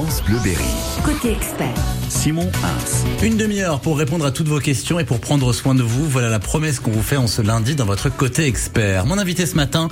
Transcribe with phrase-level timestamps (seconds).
[0.00, 0.64] France Bleu Berry.
[1.04, 1.74] Côté expert.
[2.08, 3.24] Simon Hins.
[3.24, 6.08] Une demi-heure pour répondre à toutes vos questions et pour prendre soin de vous.
[6.08, 9.04] Voilà la promesse qu'on vous fait en ce lundi dans votre côté expert.
[9.04, 9.88] Mon invité ce matin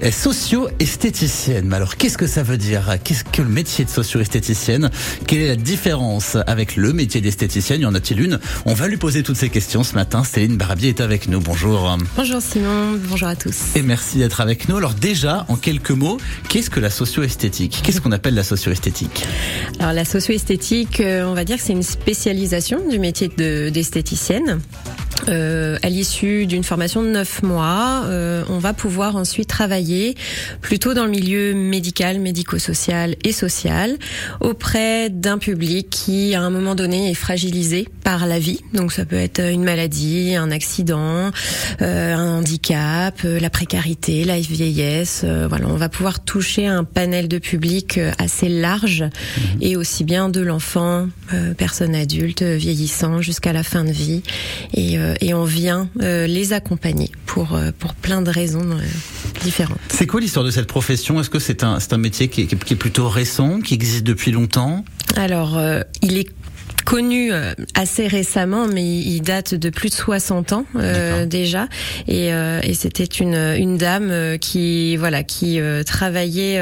[0.00, 1.66] est socio-esthéticienne.
[1.68, 2.96] Mais alors, qu'est-ce que ça veut dire?
[3.04, 4.90] Qu'est-ce que le métier de socio-esthéticienne?
[5.26, 7.82] Quelle est la différence avec le métier d'esthéticienne?
[7.82, 8.40] Y en a-t-il une?
[8.64, 10.24] On va lui poser toutes ces questions ce matin.
[10.24, 11.40] Céline Barabier est avec nous.
[11.40, 11.98] Bonjour.
[12.16, 13.76] Bonjour Simon, bonjour à tous.
[13.76, 14.78] Et merci d'être avec nous.
[14.78, 16.18] Alors déjà, en quelques mots,
[16.48, 17.82] qu'est-ce que la socio-esthétique?
[17.84, 19.26] Qu'est-ce qu'on appelle la socio-esthétique?
[19.78, 24.60] Alors la socio-esthétique, euh, on va dire que c'est une spécialisation du métier d'esthéticienne.
[25.28, 30.14] Euh, à l'issue d'une formation de neuf mois, euh, on va pouvoir ensuite travailler
[30.60, 33.96] plutôt dans le milieu médical, médico-social et social
[34.40, 38.60] auprès d'un public qui, à un moment donné, est fragilisé par la vie.
[38.72, 41.30] Donc ça peut être une maladie, un accident,
[41.82, 45.22] euh, un handicap, euh, la précarité, la vieillesse.
[45.24, 49.40] Euh, voilà, on va pouvoir toucher un panel de public euh, assez large mmh.
[49.60, 51.08] et aussi bien de l'enfant,
[51.56, 54.22] personne adulte, vieillissant jusqu'à la fin de vie
[54.74, 58.78] et euh, et on vient euh, les accompagner pour euh, pour plein de raisons
[59.42, 59.78] différentes.
[59.88, 61.20] C'est quoi l'histoire de cette profession?
[61.20, 64.04] Est-ce que c'est un c'est un métier qui est, qui est, plutôt récent, qui existe
[64.04, 64.84] depuis longtemps?
[65.16, 65.60] Alors,
[66.02, 66.28] il est
[66.90, 71.68] connu euh, assez récemment, mais il date de plus de 60 ans euh, déjà.
[72.08, 76.60] Et, euh, et c'était une, une dame euh, qui voilà qui euh, travaillait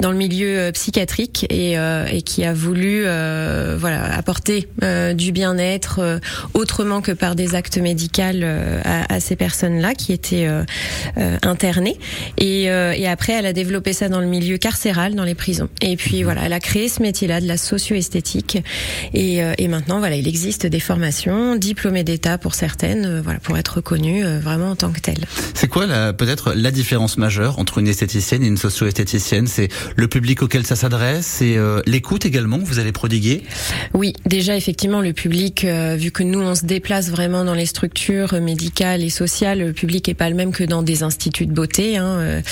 [0.00, 4.68] dans le milieu psychiatrique et, et qui a voulu voilà apporter
[5.14, 6.20] du bien-être
[6.54, 8.22] autrement que par des actes médicaux
[8.84, 10.48] à, à, ces personnes-là qui étaient
[11.42, 11.98] internées.
[12.38, 15.68] Et, et après, elle a développé ça dans le milieu carcéral, dans les prisons.
[15.82, 18.58] Et puis voilà, elle a créé ce métier-là de la socio-esthétique
[19.12, 23.58] et et maintenant, voilà, il existe des formations diplômées d'État pour certaines, euh, voilà, pour
[23.58, 25.24] être reconnues euh, vraiment en tant que telles.
[25.54, 29.48] C'est quoi peut-être la différence majeure entre une esthéticienne et une socio-esthéticienne?
[29.48, 33.42] C'est le public auquel ça s'adresse, c'est euh, l'écoute également que vous allez prodiguer?
[33.94, 38.34] Oui, déjà effectivement le public, vu que nous on se déplace vraiment dans les structures
[38.40, 41.96] médicales et sociales, le public est pas le même que dans des instituts de beauté.
[41.96, 42.42] Hein,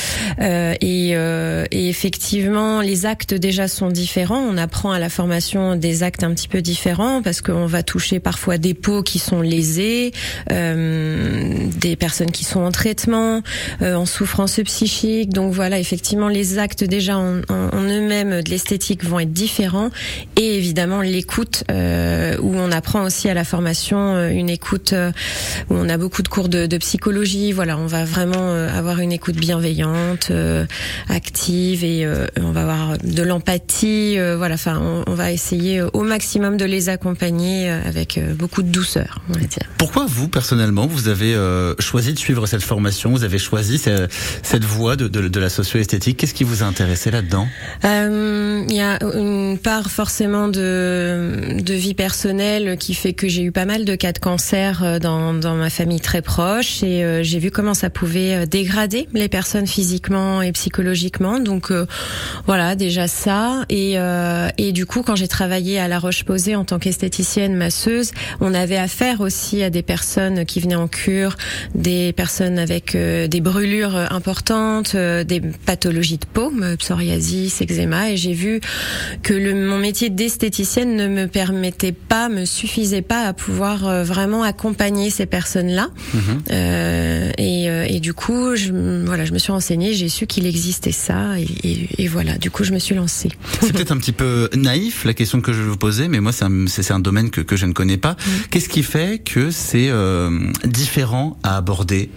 [0.41, 4.41] et, et effectivement, les actes déjà sont différents.
[4.41, 8.21] On apprend à la formation des actes un petit peu différents parce qu'on va toucher
[8.21, 10.13] parfois des peaux qui sont lésées,
[10.53, 13.43] euh, des personnes qui sont en traitement,
[13.83, 15.31] euh, en souffrance psychique.
[15.31, 19.91] Donc voilà, effectivement, les actes déjà en, eux-mêmes de l'esthétique vont être différents
[20.37, 25.11] et évidemment l'écoute euh, où on apprend aussi à la formation euh, une écoute euh,
[25.71, 27.53] où on a beaucoup de cours de, de psychologie.
[27.53, 30.31] Voilà, on va vraiment euh, avoir une écoute bienveillante,
[31.09, 34.19] active et on va avoir de l'empathie.
[34.37, 38.63] voilà, enfin, on, on va essayer au maximum de les accompagner euh, avec euh, beaucoup
[38.63, 39.63] de douceur, on va dire.
[39.79, 44.65] Pourquoi vous, personnellement, vous avez euh, choisi de suivre cette formation Vous avez choisi cette
[44.65, 46.17] voie de, de, de la socio-esthétique?
[46.19, 47.47] Qu'est-ce qui vous a intéressé là-dedans?
[47.85, 53.53] Il y a une part forcément de, de vie personnelle qui fait que j'ai eu
[53.53, 57.51] pas mal de cas de cancer dans, dans ma famille très proche et j'ai vu
[57.51, 61.39] comment ça pouvait dégrader les personnes physiquement et psychologiquement.
[61.39, 61.73] Donc
[62.47, 63.65] voilà, déjà ça.
[63.69, 63.97] Et,
[64.59, 68.11] et du coup, quand j'ai travaillé à La Roche-Posay en tant qu'esthéticienne masseuse,
[68.41, 71.37] on avait affaire aussi à des personnes qui venaient en cure,
[71.75, 78.11] des personnes avec euh, des brûlures importantes, euh, des pathologies de peau, euh, psoriasis, eczéma,
[78.11, 78.61] et j'ai vu
[79.23, 84.43] que le, mon métier d'esthéticienne ne me permettait pas, me suffisait pas à pouvoir vraiment
[84.43, 85.89] accompagner ces personnes-là.
[86.15, 87.33] Mm-hmm.
[87.39, 88.73] et, et, du coup, je,
[89.05, 92.51] voilà, je me suis renseignée, j'ai su qu'il existait ça, et, et, et, voilà, du
[92.51, 93.29] coup, je me suis lancée.
[93.61, 96.33] C'est peut-être un petit peu naïf la question que je vais vous poser, mais moi,
[96.33, 98.13] c'est un c'est un domaine que, que je ne connais pas.
[98.13, 98.31] Mmh.
[98.51, 100.31] Qu'est-ce qui fait que c'est euh,
[100.65, 102.11] différent à aborder?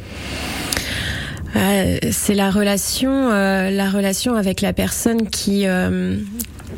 [1.56, 6.18] Euh, C'est la relation, euh, la relation avec la personne qui euh,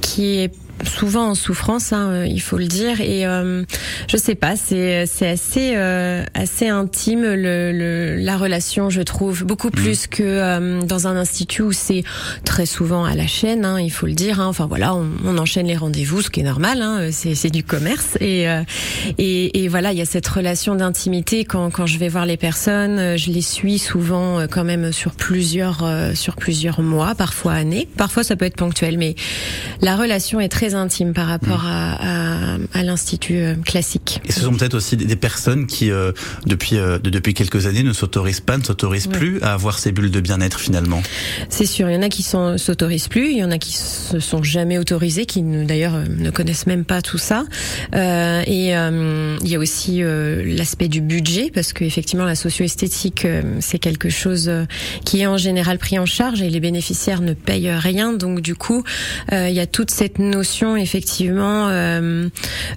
[0.02, 3.02] qui est souvent en souffrance, hein, euh, il faut le dire.
[3.02, 3.64] Et euh,
[4.08, 9.44] je sais pas, c'est c'est assez euh, assez intime le, le, la relation, je trouve,
[9.44, 9.72] beaucoup mmh.
[9.72, 12.04] plus que euh, dans un institut où c'est
[12.46, 13.66] très souvent à la chaîne.
[13.66, 14.40] Hein, il faut le dire.
[14.40, 14.48] Hein.
[14.48, 16.82] Enfin voilà, on, on enchaîne les rendez-vous, ce qui est normal.
[16.82, 18.18] Hein, c'est c'est du commerce.
[18.20, 18.64] Et, euh,
[19.18, 22.38] et et voilà, il y a cette relation d'intimité quand quand je vais voir les
[22.38, 25.86] personnes, je les suis souvent quand même sur plusieurs
[26.16, 27.88] sur plusieurs mois, parfois années.
[27.98, 29.16] Parfois ça peut être ponctuel, mais
[29.82, 31.68] la relation est très intime par rapport mmh.
[31.68, 34.22] à, à, à l'institut euh, classique.
[34.26, 36.12] Et ce sont peut-être aussi des personnes qui, euh,
[36.46, 39.18] depuis euh, de, depuis quelques années, ne s'autorisent pas, ne s'autorisent ouais.
[39.18, 41.02] plus à avoir ces bulles de bien-être finalement.
[41.50, 44.20] C'est sûr, il y en a qui s'autorisent plus, il y en a qui se
[44.20, 47.46] sont jamais autorisés, qui d'ailleurs ne connaissent même pas tout ça.
[47.96, 53.28] Euh, et il y a aussi l'aspect du budget, parce qu'effectivement la socio-esthétique
[53.60, 54.52] c'est quelque chose
[55.06, 58.56] qui est en général pris en charge et les bénéficiaires ne payent rien, donc du
[58.56, 58.84] coup
[59.32, 62.30] il y a toute cette notion effectivement, euh,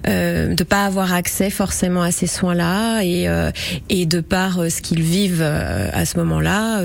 [0.07, 3.51] euh, de pas avoir accès forcément à ces soins-là et euh,
[3.89, 6.81] et de par euh, ce qu'ils vivent à ce moment-là,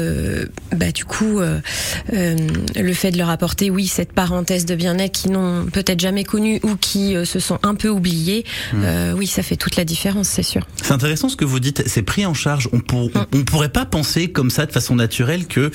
[0.74, 5.66] bah du coup, le fait de leur apporter, oui, cette parenthèse de bien-être qu'ils n'ont
[5.66, 8.78] peut-être jamais connue ou qui se sont un peu oubliés, mmh.
[9.16, 10.66] oui, ça fait toute la différence, c'est sûr.
[10.82, 11.82] C'est intéressant ce que vous dites.
[11.86, 12.68] C'est pris en charge.
[12.72, 13.26] On, pour, mmh.
[13.34, 15.70] on pourrait pas penser comme ça de façon naturelle que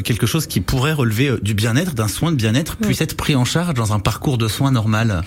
[0.00, 2.84] quelque chose qui pourrait relever du bien-être, d'un soin de bien-être, mmh.
[2.84, 5.22] puisse être pris en charge dans un parcours de soins normal.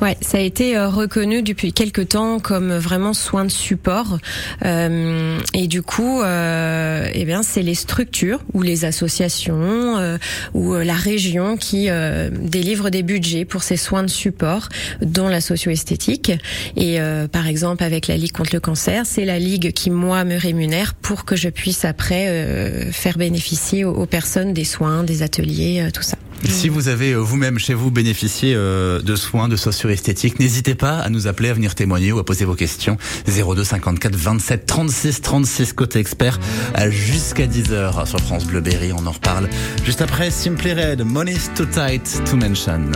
[0.00, 4.18] Ouais, ça a été euh, reconnu depuis quelques temps comme vraiment soin de support.
[4.64, 10.18] Euh, et du coup, euh, eh bien, c'est les structures ou les associations euh,
[10.52, 11.88] ou la région qui
[12.30, 14.68] délivrent des budgets pour ces soins de support,
[15.02, 16.32] dont la socio-esthétique.
[16.76, 16.98] Et
[17.32, 20.94] par exemple, avec la Ligue contre le cancer, c'est la Ligue qui, moi, me rémunère
[20.94, 26.16] pour que je puisse après faire bénéficier aux, personnes des soins, des ateliers, tout ça.
[26.48, 28.03] Si vous avez vous-même chez vous bénéficié
[28.54, 32.44] de soins de socio-esthétique, n'hésitez pas à nous appeler, à venir témoigner ou à poser
[32.44, 32.96] vos questions.
[33.26, 36.38] 02 54 27 36 36 côté expert
[36.88, 38.92] jusqu'à 10h sur France Bleu Berry.
[38.92, 39.48] On en reparle
[39.84, 42.90] juste après Simply Red, Money's Too Tight to Mention.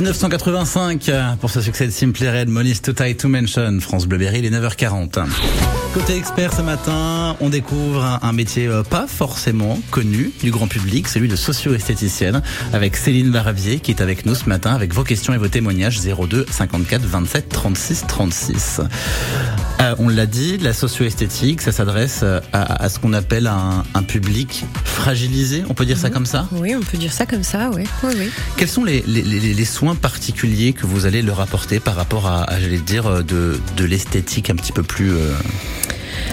[0.00, 1.10] 1985
[1.42, 5.26] pour ce succès de Simply Red, Money's Too Tight to Mention, France Bleuberry, les 9h40.
[5.92, 11.06] Côté expert ce matin, on découvre un métier euh, pas forcément connu du grand public,
[11.06, 12.40] celui de socio-esthéticienne,
[12.72, 16.00] avec Céline Baravier qui est avec nous ce matin avec vos questions et vos témoignages
[16.00, 18.80] 02 54 27 36 36.
[19.80, 24.64] Euh, on l'a dit, la socio-esthétique, ça s'adresse euh, à, ce qu'on appelle un, public
[24.84, 26.14] fragilisé, on peut dire ça mhm.
[26.14, 27.84] comme ça Oui, on peut dire ça comme ça, oui.
[28.02, 32.78] oui, Quels sont les, soins particuliers que vous allez leur apporter par rapport à, j'allais
[32.78, 35.12] dire, de, de l'esthétique un petit peu plus...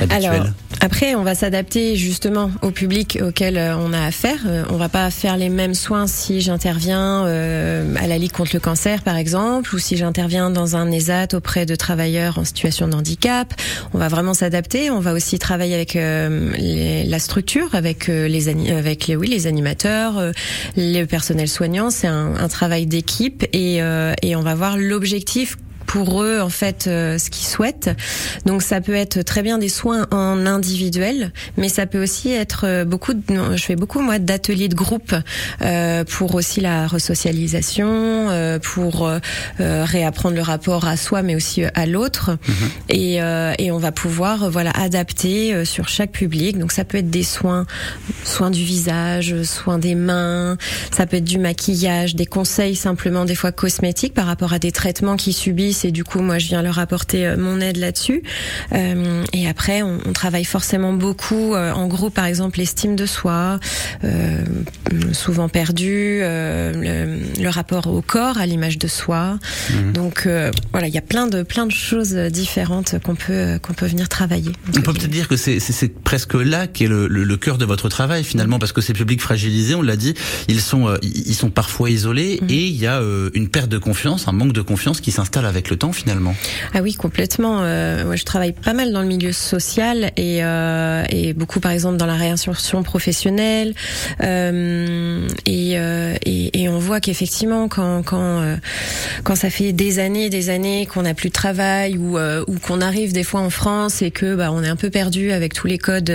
[0.10, 0.48] Alors,
[0.80, 4.40] après, on va s'adapter justement au public auquel euh, on a affaire.
[4.46, 8.52] Euh, on va pas faire les mêmes soins si j'interviens euh, à la Ligue contre
[8.54, 12.88] le cancer, par exemple, ou si j'interviens dans un ESAT auprès de travailleurs en situation
[12.88, 13.54] de handicap.
[13.94, 14.92] On va vraiment s'adapter.
[14.92, 20.32] On va aussi travailler avec la structure, avec les avec oui les animateurs,
[20.76, 21.90] le personnel soignant.
[21.90, 26.86] C'est un, un, travail d'équipe et, et on va voir l'objectif pour eux en fait
[26.86, 27.90] euh, ce qu'ils souhaitent.
[28.46, 32.66] Donc ça peut être très bien des soins en individuel, mais ça peut aussi être
[32.66, 33.14] euh, beaucoup.
[33.14, 33.22] De,
[33.56, 35.16] je fais beaucoup moi d'ateliers de groupe
[35.62, 39.20] euh, pour aussi la resocialisation, euh, pour euh,
[39.60, 42.38] réapprendre le rapport à soi, mais aussi à l'autre.
[42.48, 42.70] Mhm.
[42.90, 43.16] Et,
[43.60, 46.60] et on va pouvoir voilà adapter sur chaque public.
[46.60, 47.66] Donc ça peut être des soins,
[48.26, 50.58] soins du visage, soins des mains.
[50.92, 54.74] Ça peut être du maquillage, des conseils simplement des fois cosmétiques par rapport à des
[54.74, 58.24] traitements qu'ils subissent et du coup moi je viens leur apporter euh, mon aide là-dessus.
[58.74, 63.60] Euh, et après on, travaille forcément beaucoup euh, en groupe par exemple l'estime de soi,
[65.12, 69.38] souvent perdu, le, rapport au corps, à l'image de soi.
[69.70, 69.94] Mhm.
[69.94, 70.28] Donc
[70.72, 74.10] voilà il y a plein de plein de choses différentes qu'on peut qu'on peut venir
[74.10, 74.52] travailler.
[74.70, 78.24] On peut peut-être dire que c'est presque là qu'est le, le, cœur de votre travail
[78.24, 80.16] finalement parce que ces publics fragilisés on l'a dit
[80.48, 82.50] ils sont ils sont parfois isolés mhm.
[82.50, 83.02] et il y a
[83.34, 86.36] une perte de confiance un manque de confiance qui s'installe avec le temps finalement.
[86.74, 87.60] Ah oui, complètement.
[87.62, 91.72] Euh, moi, je travaille pas mal dans le milieu social et, euh, et beaucoup, par
[91.72, 93.74] exemple, dans la réinsertion professionnelle.
[94.22, 98.56] Euh, et, euh, et, et, on voit qu'effectivement, quand quand euh,
[99.24, 102.82] quand ça fait des années, des années qu'on n'a plus de travail ou ou qu'on
[102.82, 105.68] arrive des fois en France et que bah on est un peu perdu avec tous
[105.68, 106.14] les codes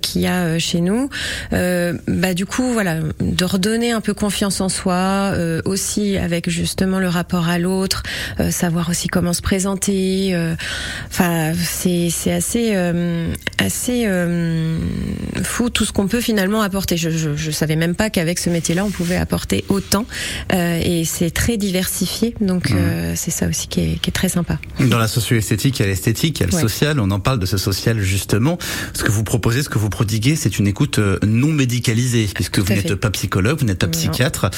[0.00, 1.08] qu'il y a chez nous,
[1.50, 5.32] bah du coup voilà, de redonner un peu confiance en soi,
[5.64, 8.02] aussi avec justement le rapport à l'autre,
[8.50, 10.34] savoir aussi comment se présenter.
[10.34, 10.54] Euh,
[11.08, 14.78] enfin, c'est c'est assez euh, assez euh,
[15.42, 16.96] fou tout ce qu'on peut finalement apporter.
[16.96, 20.04] Je, je, je savais même pas qu'avec ce métier-là, on pouvait apporter autant.
[20.52, 22.34] et c'est très diversifié.
[22.40, 23.14] Donc mmh.
[23.14, 24.58] c'est ça aussi qui est, qui est très sympa.
[24.80, 27.00] Dans la socio-esthétique, il y a l'esthétique, il y a le social.
[27.00, 28.58] On en parle de ce social justement.
[28.92, 32.72] Ce que vous proposez, ce que vous prodiguez, c'est une écoute non médicalisée, puisque vous
[32.72, 34.50] n'êtes pas psychologue, vous n'êtes pas psychiatre.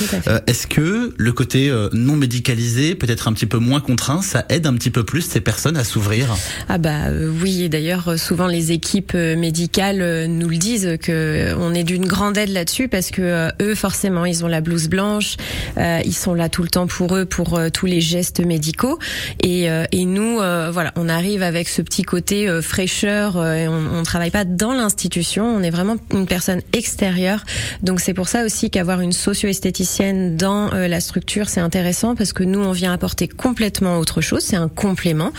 [0.47, 4.67] Est-ce que le côté non médicalisé peut être un petit peu moins contraint ça aide
[4.67, 6.35] un petit peu plus ces personnes à s'ouvrir
[6.69, 10.97] Ah bah euh, oui, et d'ailleurs euh, souvent les équipes euh, médicales nous le disent
[11.01, 14.89] que on est d'une grande aide là-dessus parce que eux forcément ils ont la blouse
[14.89, 15.37] blanche,
[15.77, 18.99] ils sont là tout le temps pour eux pour tous les gestes médicaux.
[19.43, 24.31] Et, et nous voilà on arrive avec ce petit côté fraîcheur et on, on travaille
[24.31, 27.45] pas dans l'institution, on est vraiment une personne extérieure.
[27.83, 32.45] Donc c'est pour ça aussi qu'avoir une socio-esthéticienne dans la structure c'est intéressant parce que
[32.45, 35.33] nous on vient apporter complètement autre chose, c'est un complément.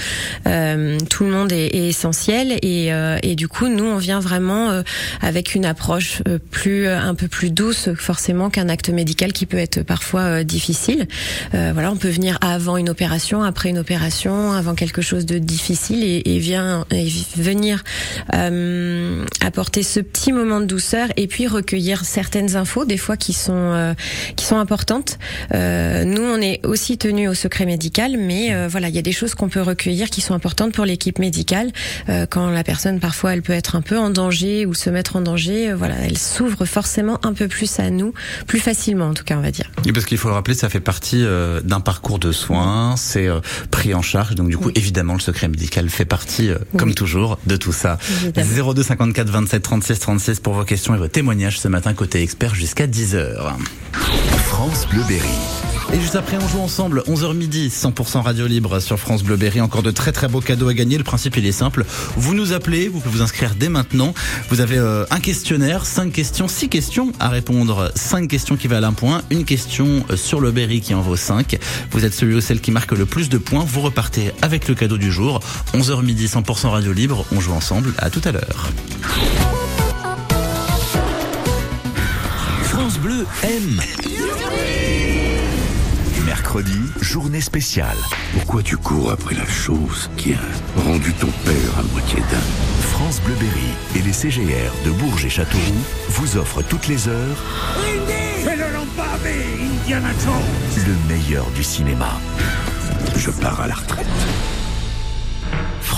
[0.48, 4.20] Euh, tout le monde est, est essentiel et, euh, et, du coup, nous, on vient
[4.20, 4.84] vraiment euh,
[5.22, 9.58] avec une approche euh, plus, un peu plus douce, forcément, qu'un acte médical qui peut
[9.58, 11.08] être parfois difficile.
[11.52, 16.04] voilà, on peut venir avant une opération, après une opération, avant quelque chose de difficile
[16.04, 17.84] et, et vient et venir
[19.42, 23.96] apporter ce petit moment de douceur et puis recueillir certaines infos, des fois qui sont
[24.36, 25.18] qui sont importantes.
[25.52, 29.36] nous, on est aussi tenu au secret médical, mais voilà, il y a des choses
[29.36, 31.72] qu'on peut recueillir qui sont importantes pour l'équipe médicale.
[32.10, 35.16] Euh, quand la personne, parfois, elle peut être un peu en danger ou se mettre
[35.16, 38.14] en danger, euh, voilà, elle s'ouvre forcément un peu plus à nous,
[38.48, 39.70] plus facilement en tout cas, on va dire.
[39.86, 43.28] Oui, parce qu'il faut le rappeler, ça fait partie euh, d'un parcours de soins, c'est
[43.72, 47.56] pris en charge, donc du coup, évidemment, le secret médical fait partie, comme toujours, de
[47.56, 47.98] tout ça.
[48.36, 52.56] 02 54 27 36 36 pour vos questions et vos témoignages ce matin côté expert
[52.56, 53.54] jusqu'à 10h.
[54.46, 55.73] France Bleuberry.
[55.94, 59.62] Et juste après, on joue ensemble, 11h midi, 100% radio libre sur France Bleu Berry.
[59.62, 60.98] Encore de très très beaux cadeaux à gagner.
[60.98, 61.86] Le principe, il est simple.
[62.18, 64.16] Vous nous appelez, vous pouvez vous inscrire dès maintenant.
[64.50, 67.92] Vous avez euh, un questionnaire, 5 questions, 6 questions à répondre.
[67.94, 69.22] 5 questions qui valent un point.
[69.30, 71.60] Une question euh, sur le Berry qui en vaut 5.
[71.92, 73.64] Vous êtes celui ou celle qui marque le plus de points.
[73.64, 75.42] Vous repartez avec le cadeau du jour.
[75.76, 77.24] 11h midi, 100% radio libre.
[77.32, 77.94] On joue ensemble.
[78.00, 78.72] À tout à l'heure.
[82.64, 83.80] France Bleu aime.
[86.54, 86.82] Mercredi.
[87.02, 87.98] journée spéciale.
[88.34, 93.20] Pourquoi tu cours après la chose qui a rendu ton père à moitié dingue France
[93.22, 95.64] Bleuberry et les CGR de Bourges et Châteauroux
[96.10, 97.38] vous offrent toutes les heures
[100.86, 102.20] le meilleur du cinéma.
[103.16, 104.06] Je pars à la retraite.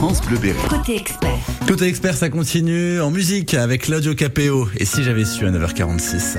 [0.00, 0.22] France.
[0.22, 1.38] Côté expert.
[1.68, 4.66] Côté expert, ça continue en musique avec Claudio Capéo.
[4.78, 6.38] Et si j'avais su à 9h46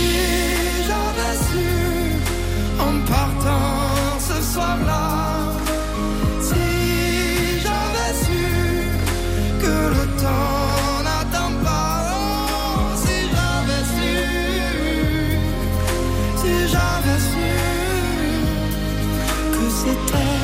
[19.81, 20.37] C'était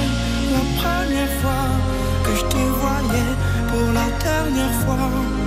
[0.55, 1.67] la première fois
[2.23, 3.33] que je te voyais
[3.69, 5.46] pour la dernière fois.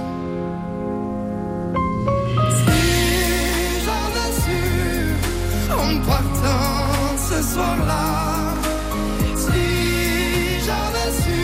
[7.41, 8.53] Ce soir-là,
[9.35, 11.43] si j'avais su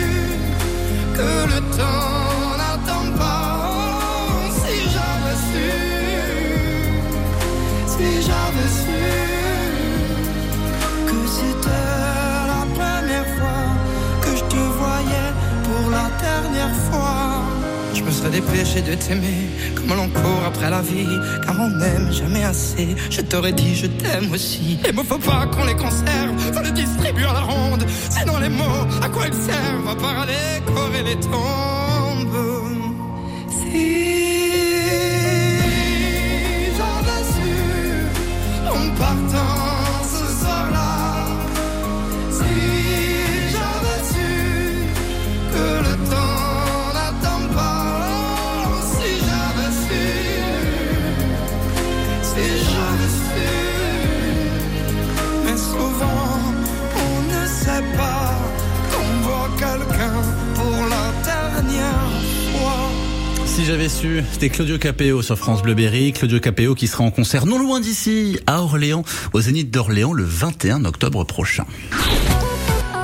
[1.18, 3.60] que le temps n'attend pas,
[4.62, 5.70] si j'avais su,
[7.88, 9.27] si j'avais su
[18.25, 21.08] Dépêché de t'aimer comme l'on court après la vie,
[21.45, 22.89] car on n'aime jamais assez.
[23.10, 24.77] Je t'aurais dit je t'aime aussi.
[24.84, 27.86] Les mots faut pas qu'on les conserve, faut les distribuer à la ronde.
[28.10, 32.27] Sinon les mots, à quoi ils servent À part à décorer les tombes.
[33.49, 34.07] Si
[63.58, 66.13] Si j'avais su, c'était Claudio Capéo sur France Bleu Berry.
[66.13, 70.24] Claudio Capéo qui sera en concert non loin d'ici, à Orléans, au Zénith d'Orléans le
[70.24, 71.65] 21 octobre prochain.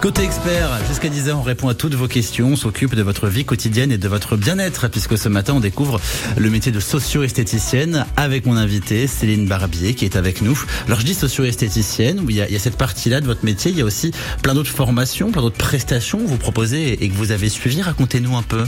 [0.03, 3.45] Côté expert, jusqu'à 10h, on répond à toutes vos questions, on s'occupe de votre vie
[3.45, 6.01] quotidienne et de votre bien-être, puisque ce matin, on découvre
[6.35, 10.61] le métier de socio-esthéticienne avec mon invité, Céline Barbier, qui est avec nous.
[10.87, 13.45] Alors, je dis socio-esthéticienne, où il y, a, il y a cette partie-là de votre
[13.45, 14.11] métier, il y a aussi
[14.41, 17.81] plein d'autres formations, plein d'autres prestations que vous proposez et que vous avez suivies.
[17.81, 18.65] Racontez-nous un peu.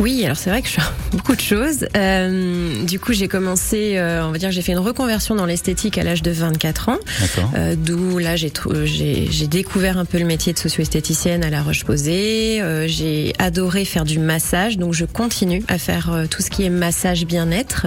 [0.00, 1.86] Oui, alors c'est vrai que je fais beaucoup de choses.
[1.96, 5.98] Euh, du coup, j'ai commencé, euh, on va dire, j'ai fait une reconversion dans l'esthétique
[5.98, 6.98] à l'âge de 24 ans.
[7.20, 7.50] D'accord.
[7.56, 12.60] Euh, D'où là, j'ai découvert un peu le métier de socio-esthéticienne à La Roche-Posay.
[12.60, 16.64] Euh, j'ai adoré faire du massage, donc je continue à faire euh, tout ce qui
[16.64, 17.86] est massage bien-être.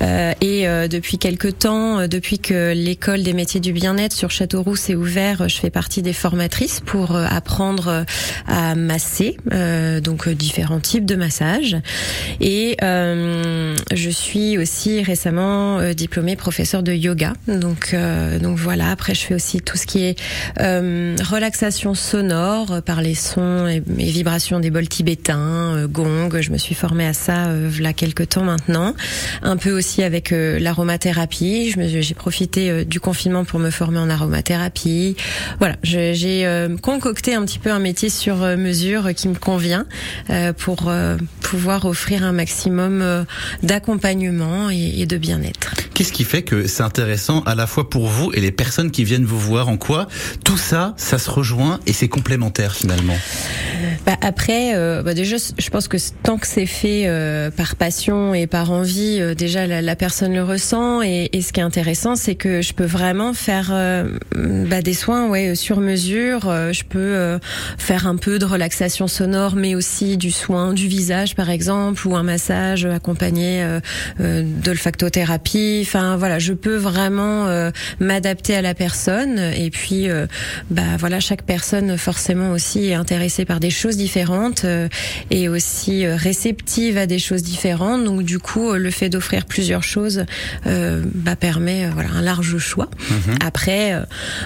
[0.00, 4.94] Euh, et depuis quelques temps, depuis que l'école des métiers du bien-être sur Châteauroux s'est
[4.94, 8.04] ouvert, euh, je fais partie des formatrices pour apprendre
[8.46, 9.36] à masser,
[10.02, 11.76] donc différents types de massages.
[12.40, 17.32] Et je suis aussi récemment diplômée professeure de yoga.
[17.46, 17.94] Donc,
[18.56, 18.90] voilà.
[18.90, 20.16] Après, je fais aussi tout ce qui est
[20.58, 26.40] relaxation sonore par les sons et, vibrations des bols tibétains, gong.
[26.40, 27.48] Je me suis formée à ça
[27.78, 28.94] y a quelques temps maintenant.
[29.42, 31.74] Un peu aussi avec l'aromathérapie.
[31.76, 35.16] J'ai profité du confinement pour me former en aromathérapie.
[35.58, 39.86] Voilà, j'ai concocté un petit peu un métier sur mesure qui me convient
[40.56, 40.92] pour
[41.40, 43.24] pouvoir offrir un maximum
[43.62, 45.74] d'accompagnement et de bien-être.
[45.94, 49.04] Qu'est-ce qui fait que c'est intéressant à la fois pour vous et les personnes qui
[49.04, 49.68] viennent vous voir?
[49.68, 50.06] En quoi
[50.44, 53.16] tout ça, ça se rejoint et c'est complémentaire finalement
[54.06, 58.34] bah Après, euh, bah déjà, je pense que tant que c'est fait euh, par passion
[58.34, 61.02] et par envie, euh, déjà la, la, personne le ressent.
[61.02, 63.72] Et, et ce qui est intéressant, c'est que je peux vraiment faire
[64.34, 66.40] bah, des soins ouais, sur mesure.
[66.72, 67.38] je peux
[67.76, 72.16] faire un peu de relaxation sonore, mais aussi du soin du visage, par exemple, ou
[72.16, 73.64] un massage accompagné
[74.18, 75.48] d'olfactothérapie
[75.82, 80.26] Enfin voilà, je peux vraiment euh, m'adapter à la personne et puis euh,
[80.70, 84.88] bah voilà, chaque personne forcément aussi est intéressée par des choses différentes euh,
[85.30, 88.04] et aussi réceptive à des choses différentes.
[88.04, 90.24] Donc du coup, le fait d'offrir plusieurs choses
[90.64, 92.88] bah, permet voilà un large choix.
[93.10, 93.36] Mhm.
[93.44, 93.94] Après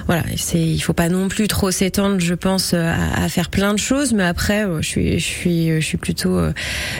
[0.06, 3.78] voilà, c'est il faut pas non plus trop s'étendre, je pense, à, faire plein de
[3.78, 6.40] choses, mais après je suis je suis je suis plutôt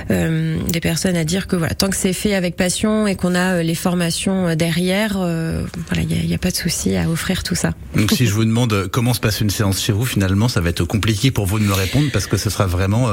[0.08, 3.62] des personnes à dire que voilà, tant que c'est fait avec passion et qu'on a
[3.62, 7.54] les formations euh, derrière, euh, voilà, il n'y a, pas de souci à offrir tout
[7.54, 7.72] ça.
[7.96, 10.60] Donc si je vous demande euh, comment se passe une séance chez vous, finalement, ça
[10.60, 13.08] va être compliqué pour vous de me répondre parce que ce sera vraiment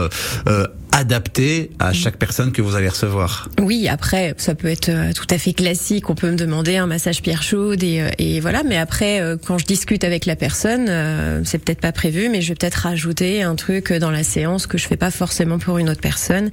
[1.00, 3.50] adapté à chaque personne que vous allez recevoir.
[3.62, 6.10] Oui, après, ça peut être tout à fait classique.
[6.10, 8.64] On peut me demander un massage pierre chaude et, et voilà.
[8.64, 10.88] Mais après, quand je discute avec la personne,
[11.46, 14.78] c'est peut-être pas prévu, mais je vais peut-être rajouter un truc dans la séance que
[14.78, 16.52] je fais pas forcément pour une autre personne.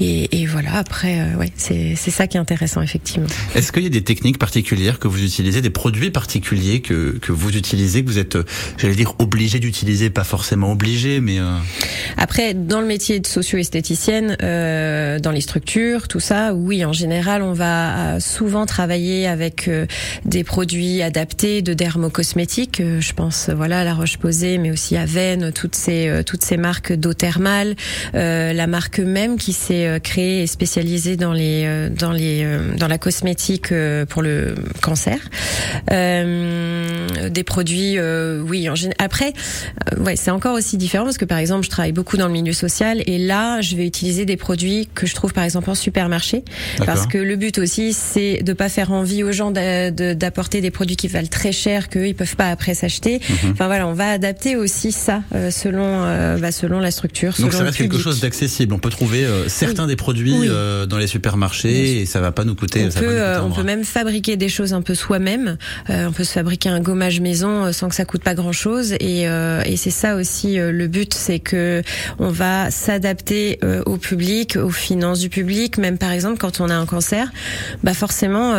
[0.00, 0.76] Et, et voilà.
[0.76, 3.28] Après, ouais, c'est ça qui est intéressant effectivement.
[3.54, 7.32] Est-ce qu'il y a des techniques particulières que vous utilisez, des produits particuliers que, que
[7.32, 8.38] vous utilisez, que vous êtes,
[8.78, 11.38] j'allais dire, obligé d'utiliser, pas forcément obligé, mais...
[11.38, 11.56] Euh...
[12.16, 13.26] Après, dans le métier de
[14.42, 19.68] euh, dans les structures, tout ça, oui, en général, on va euh, souvent travailler avec
[19.68, 19.86] euh,
[20.24, 22.80] des produits adaptés de dermocosmétiques.
[22.80, 26.56] Euh, je pense, voilà, à la Roche-Posay, mais aussi à Venn, toutes ces toutes ces
[26.56, 27.74] marques d'eau thermale,
[28.12, 32.46] la marque même qui s'est créée et spécialisée dans les dans les
[32.76, 33.72] dans la cosmétique
[34.08, 35.18] pour le cancer.
[35.92, 38.68] Euh, des produits, euh, oui.
[38.68, 39.32] En Après,
[39.92, 42.32] euh, ouais, c'est encore aussi différent parce que par exemple, je travaille beaucoup dans le
[42.32, 45.74] milieu social et là, je vais utiliser des produits que je trouve par exemple en
[45.74, 46.44] supermarché
[46.84, 50.96] parce que le but aussi, c'est de pas faire envie aux gens d'apporter des produits
[50.96, 53.20] qui valent très cher qu'eux ils peuvent pas après s'acheter.
[53.28, 53.52] Mhm.
[53.52, 56.02] Enfin voilà, on va adapter aussi ça selon
[56.38, 57.34] bah, selon la structure.
[57.38, 58.74] Donc ça reste quelque chose d'accessible.
[58.74, 60.48] On peut trouver certains des produits
[60.88, 62.86] dans les supermarchés et ça va pas nous coûter.
[62.86, 65.56] On, peut, on peut même fabriquer des choses un peu soi-même.
[65.90, 68.92] Euh, on peut se fabriquer un gommage maison euh, sans que ça coûte pas grand-chose.
[69.00, 71.82] Et, euh, et c'est ça aussi le but, c'est que
[72.18, 75.78] on va s'adapter au public, aux finances du public.
[75.78, 77.30] Même par exemple, quand on a un cancer,
[77.82, 78.54] bah forcément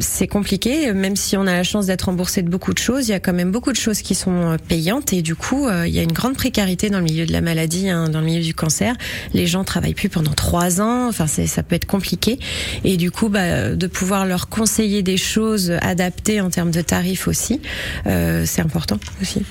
[0.00, 0.92] c'est compliqué.
[0.92, 3.20] Même si on a la chance d'être remboursé de beaucoup de choses, il y a
[3.20, 5.12] quand même beaucoup de choses qui sont payantes.
[5.12, 7.88] Et du coup, il y a une grande précarité dans le milieu de la maladie,
[7.88, 8.94] hein, dans le milieu du cancer.
[9.34, 11.08] Les gens travaillent plus pendant trois ans.
[11.08, 12.38] Enfin, ça peut être compliqué.
[12.84, 17.28] Et du coup, bah, de pouvoir leur conseiller des choses adaptées en termes de tarifs
[17.28, 17.60] aussi,
[18.06, 19.42] euh, c'est important aussi.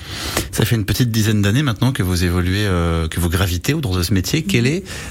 [0.50, 3.96] Ça fait une petite dizaine d'années maintenant que vous évoluez, euh, que vous gravitez autour
[3.96, 4.42] de ce métier.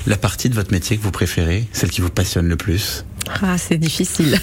[0.08, 3.06] La partie de votre métier que vous préférez, celle qui vous passionne le plus?
[3.42, 4.38] Ah, c'est difficile.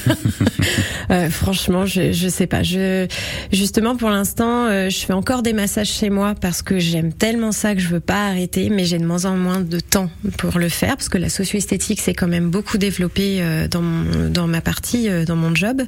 [1.10, 2.62] euh, franchement, je je sais pas.
[2.62, 3.06] Je
[3.52, 7.52] justement pour l'instant, euh, je fais encore des massages chez moi parce que j'aime tellement
[7.52, 10.58] ça que je veux pas arrêter, mais j'ai de moins en moins de temps pour
[10.58, 14.46] le faire parce que la socio-esthétique c'est quand même beaucoup développé euh, dans mon, dans
[14.46, 15.82] ma partie, euh, dans mon job.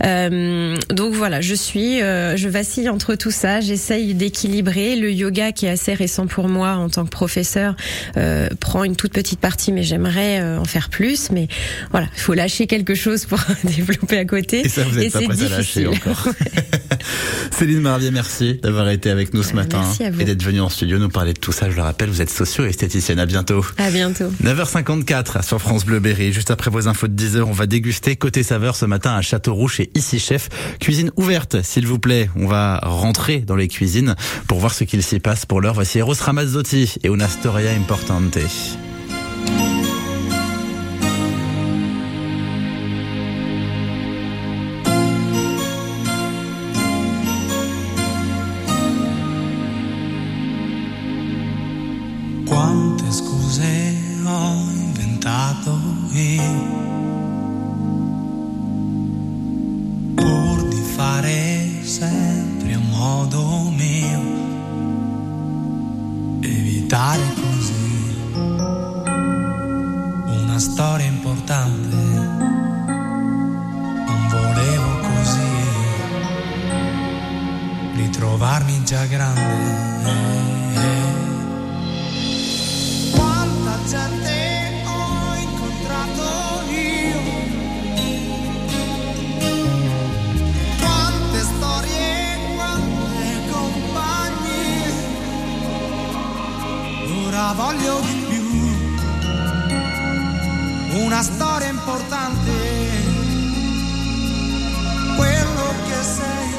[0.00, 3.60] donc voilà, je suis, je vacille entre tout ça.
[3.60, 7.76] J'essaye d'équilibrer le yoga qui est assez récent pour moi en tant que professeur
[8.60, 11.30] prend une toute petite partie, mais j'aimerais en faire plus.
[11.30, 11.48] Mais
[11.90, 14.60] voilà il faut lâcher quelque chose pour développer à côté.
[14.64, 16.28] Et ça, vous n'êtes pas prêt à lâcher encore.
[17.50, 19.82] Céline Marvier, merci d'avoir été avec nous ce matin
[20.18, 21.70] et d'être venue en studio nous parler de tout ça.
[21.70, 23.18] Je le rappelle, vous êtes socio-esthéticienne.
[23.18, 23.64] À bientôt.
[23.78, 24.30] À bientôt.
[24.42, 26.32] 9h54 sur France Bleu Berry.
[26.32, 29.68] Juste après vos infos de 10h, on va déguster côté saveur ce matin à Châteauroux
[29.68, 30.48] chez Ici Chef.
[30.80, 32.30] Cuisine ouverte, s'il vous plaît.
[32.36, 34.14] On va rentrer dans les cuisines
[34.46, 35.74] pour voir ce qu'il s'y passe pour l'heure.
[35.74, 38.38] Voici Eros Ramazzotti et Una Storia Importante.
[70.70, 71.96] storia importante.
[74.06, 75.52] Non volevo così
[77.96, 79.88] ritrovarmi già grande.
[83.10, 87.20] Quanta gente ho incontrato io.
[90.78, 94.92] Quante storie, quante compagnie.
[97.26, 98.19] Ora voglio
[101.10, 102.52] una storia importante.
[105.16, 106.50] Quello che sei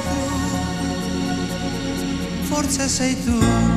[2.44, 3.71] tu, forse sei tu.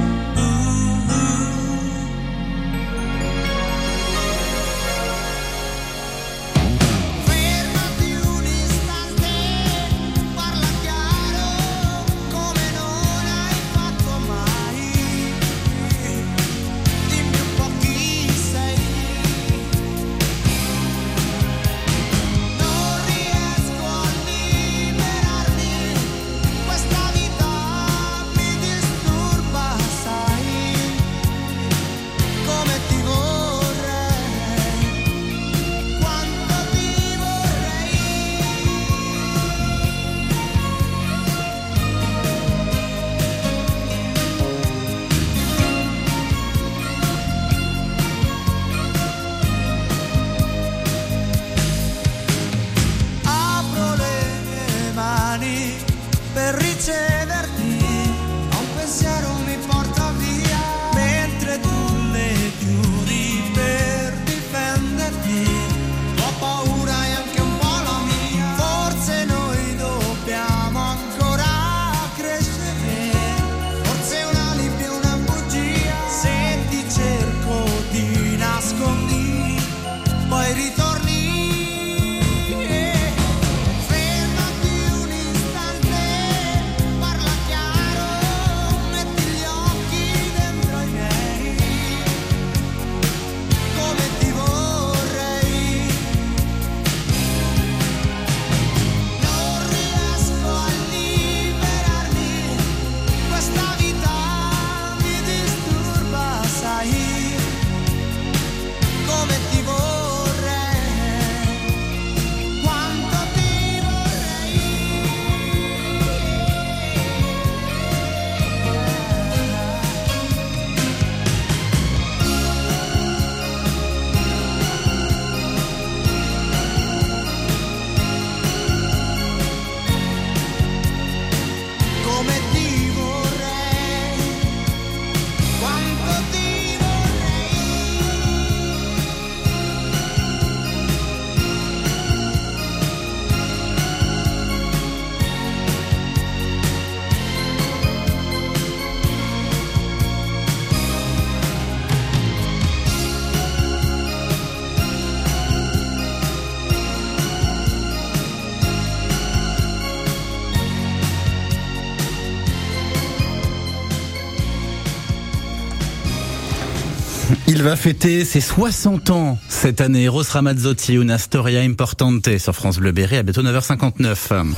[167.65, 170.07] Il va fêter ses 60 ans cette année.
[170.07, 174.55] Ross Ramazzotti, une storia importante sur France Bleu Berry à bientôt 9h59.